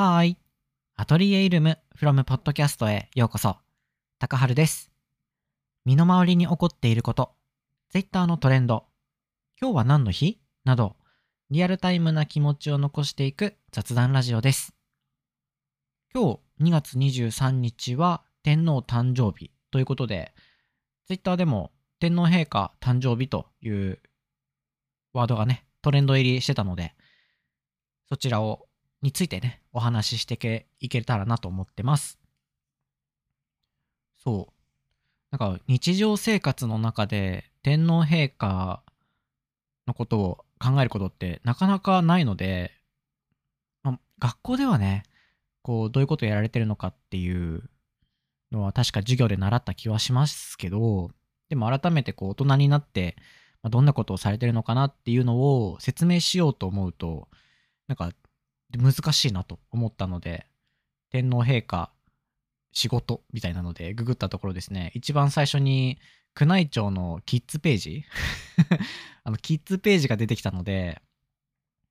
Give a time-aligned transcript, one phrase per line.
[0.00, 0.38] はーい。
[0.96, 3.58] アトリエイルム from ポッドキャストへようこそ。
[4.18, 4.90] 高春です。
[5.84, 7.34] 身の回りに起こっていること、
[7.90, 8.86] Twitter のトレンド、
[9.60, 10.40] 今日は何の日？
[10.64, 10.96] など、
[11.50, 14.74] リアルタイムな気持ちを残していく雑談ラジオです。
[16.14, 20.32] 今日2月23日は天皇誕生日ということで、
[21.08, 24.00] Twitter でも天皇陛下誕生日という
[25.12, 26.94] ワードがね、トレンド入りしてたので、
[28.08, 28.66] そちらを
[29.02, 32.18] についてね、お話ししてけいけたらなと思ってます。
[34.22, 34.52] そう。
[35.30, 38.82] なんか日常生活の中で天皇陛下
[39.86, 42.72] のことを考えることってなかなかないので、
[43.82, 45.04] ま学校ではね、
[45.62, 47.70] こう、どういうことをやられてるのかっていう
[48.52, 51.10] のは確か授業で習った気はしますけど、
[51.48, 53.16] でも改めてこう大人になって、
[53.62, 57.28] まあどんなことをされてるのかなっていうのを説明しようと思うと、
[57.88, 58.12] なんか
[58.78, 60.46] 難しいなと思ったので、
[61.10, 61.92] 天皇陛下
[62.72, 65.98] 仕事みたいなのでググったところですね、一番最初に
[66.38, 68.04] 宮内庁のキッズページ
[69.24, 71.02] あのキッズページが出てきたので、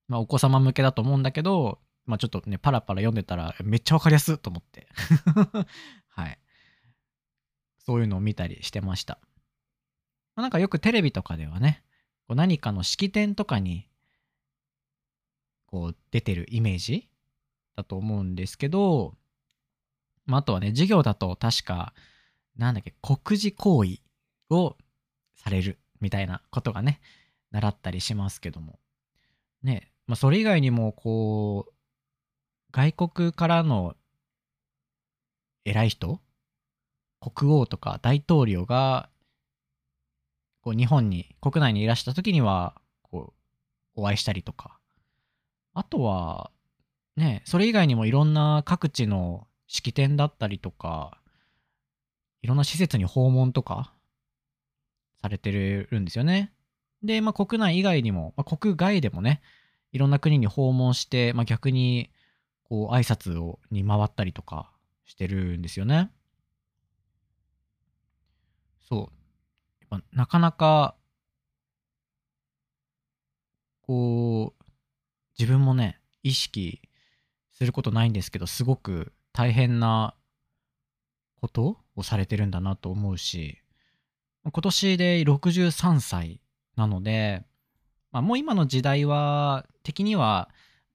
[0.08, 4.88] まあお子様向けだと思うんだけど、まあちょっとね、パラパラ読んでたらめっちゃわかりやすいと思って。
[6.09, 6.40] はい。
[7.80, 9.20] そういうのを見たりしてました。
[10.36, 11.84] まあなんかよくテレビとかではね、
[12.28, 13.89] こう何かの式典とかに
[15.70, 17.08] こう出てるイメージ
[17.75, 19.14] だと思うんですけど、
[20.25, 21.94] まあ、あとはね、授業だと確か、
[22.58, 24.00] なんだっけ、国事行為
[24.50, 24.75] を
[25.36, 27.02] されるみたいなことがね、
[27.52, 28.80] 習ったりしますけども。
[29.62, 31.73] ね、まあ、それ以外にも、こう、
[32.72, 33.95] 外国からの
[35.66, 36.20] 偉い人
[37.20, 39.09] 国王とか大統領が、
[40.62, 43.34] こう、日本に、国内にいらした時には、こ
[43.95, 44.78] う、お会いしたりとか、
[45.80, 46.52] あとは、
[47.16, 51.22] ね、それ以外にもいろんな各地の式典だったりとか、
[52.41, 53.94] いろんな施設に訪問とか
[55.22, 56.51] されてるんですよね。
[57.01, 59.41] で、まあ、国内以外にも、まあ、国外でもね、
[59.94, 62.09] いろんな国に訪問して、まあ、逆に
[62.63, 64.69] こう挨拶をに回ったりとか
[65.06, 66.12] してるんですよね。
[68.89, 69.00] そう。
[69.89, 70.95] やっぱなかなか、
[73.81, 74.59] こう、
[75.39, 76.81] 自分もね、意識
[77.51, 80.13] することないんですけど、すごく大変な
[81.39, 83.57] ことをされてるんだなと思うし、
[84.44, 86.41] 今年で63歳
[86.75, 87.44] なので、
[88.11, 90.50] まあ、もう今の時代は的には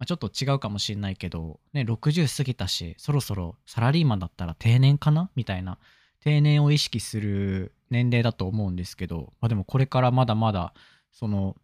[0.07, 5.31] ちょっと違うかもしれないけど、ね、60過ぎたし、そろそろサラリーマンだったら定年かな？
[5.37, 5.79] みたいな、
[6.21, 10.75] 定年を意識する年齢だと思うんですけど、まあ、でもこれからまだまだ、
[11.13, 11.57] その、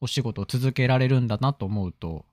[0.00, 2.24] お仕事を続けられるんだなと思うと、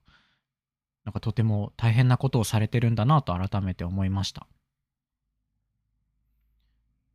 [1.06, 4.48] なんかとても大変なことをされてるんだなと改めて思いました。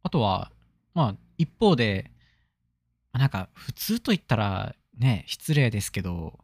[0.01, 0.49] あとは、
[0.93, 2.09] まあ、一方で、
[3.11, 6.39] なんか普通と言ったらね、失礼ですけど、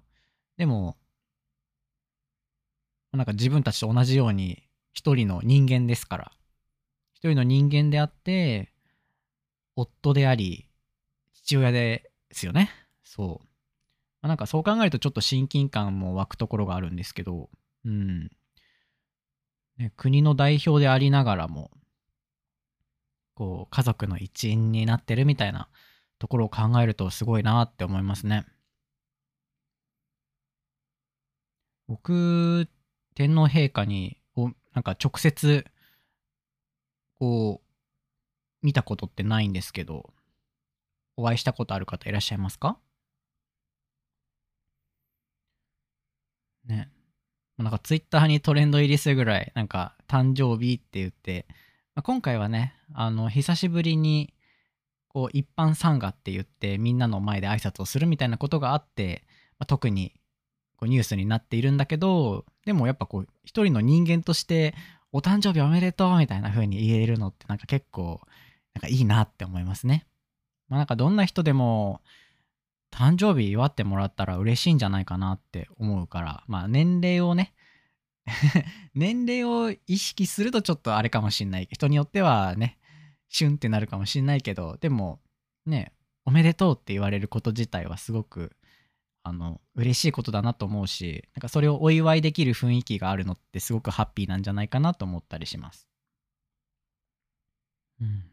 [0.58, 0.98] でも、
[3.14, 6.32] なんか自分たちと同じように一人の人間ですから、
[7.14, 8.74] 一人の人間であって、
[9.78, 10.68] 夫であり、
[11.34, 12.70] 父親ですよね。
[13.06, 13.48] そう。
[14.28, 17.50] なんかそう考えるとちょっと親近感も湧くところがあるんですけど、
[17.86, 18.30] うん。
[19.78, 21.72] ね、国の代表でありながらも、
[23.36, 25.70] こう、家族の一員になってるみたいな
[26.20, 28.46] ところを考えるとすごいなって思いますね。
[31.88, 32.68] 僕、
[33.16, 35.66] 天皇陛下に、をなんか直接、
[37.16, 37.68] こう、
[38.66, 40.14] 見たことってないんですけど、
[41.16, 42.78] お会いしたことある方いらっしゃいますか？
[46.68, 46.90] ね。
[47.58, 51.48] なんかツイッターにトレンド入りするぐらい、なんか誕生日って言って、
[51.96, 54.34] まあ、今回はね、あの、久しぶりに、
[55.08, 59.24] こう、一般参賀って言って、みんなの前で挨拶をするみたいなことがあって、
[59.58, 60.14] まあ、特に
[60.78, 64.76] こうニュースになっているんだけど、でもやっぱこう、一人の人間として、
[65.12, 68.22] お誕生日おめでとうみたいな風に言えるのってなんか結構、
[68.76, 70.06] なんかいいなって思いますね。
[70.70, 72.02] まあなんかどんな人でも、
[72.92, 77.54] 誕生日祝ってもらったら嬉しいんじゃないかなって思うから、まあ年齢をね、
[78.94, 81.68] 年齢を意識するとちょっとあれかもしんない。
[81.72, 82.78] 人によってはね、
[83.30, 85.22] シュンってなるかもしんないけど、でも
[85.66, 85.94] ね、
[86.26, 88.56] おめでとうって言われること自体はすごく、
[89.24, 95.88] あの、嬉しいことだなと思うし、なんかそれをお祝いできる雰囲気があるのってすごくハッピーなんじゃないかなと思ったりします。
[98.02, 98.32] うん。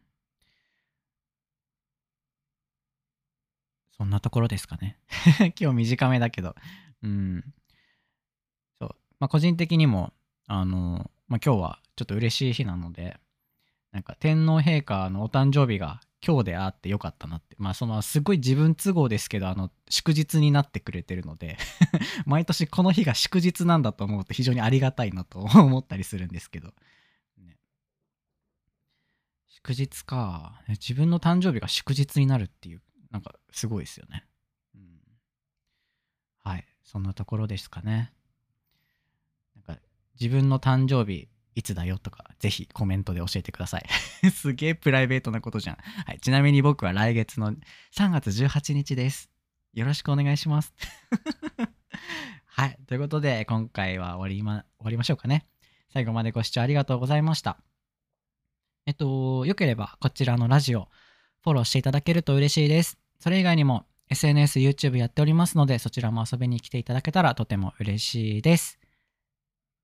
[3.97, 4.97] そんなところですかね。
[5.59, 6.55] 今日短めだけど。
[7.03, 7.53] うん。
[8.77, 8.95] そう。
[9.19, 10.13] まあ、個人的にも、
[10.47, 13.19] あの、まあ、今日はちょっと嬉しい日なので、
[13.91, 17.55] なんか天皇陛下のお誕生日が今日であってよかったなって。
[17.57, 21.57] まあそのすごい自分都合ですけど、あの、祝日になってくれてるので
[22.25, 26.73] 毎年この日が祝日なんだと思うと非常にありがたいなと 思ったりするんですけど。
[27.37, 27.57] ね、
[29.47, 30.61] 祝日か。
[30.67, 32.81] 自分の誕生日が祝日になるっていう、
[33.15, 34.25] なんかすごいですよね。
[34.75, 34.81] うん、
[36.43, 36.65] はい。
[36.83, 38.11] そんなところですかね。
[39.55, 39.81] なんか
[40.19, 43.85] 自分の誕生日いつだよとか、ぜひコメントで教えてください。
[44.31, 45.77] すげえプライベートなことじゃん。
[45.77, 46.19] はい。
[46.19, 47.53] ちなみに僕は来月の
[47.93, 49.31] 3月18日です。
[49.71, 50.73] よろしくお願いします。
[52.47, 52.77] はい。
[52.87, 55.47] ということで、今回は終わりま、終わりましょうかね。
[55.93, 57.61] 最後までご視聴ありがとうございました。
[58.85, 60.89] えっと、よければこちらのラジオ、
[61.43, 63.04] フォローしていただけると嬉しいです。
[63.25, 68.77] それ以外にも SNS、YouTube やっておりますので、そちらも遊びに来ていただけたらとても嬉しいです。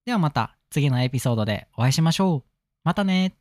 [0.06, 2.50] ではまた次のエピソードでお会いしましょう。
[2.84, 3.36] またね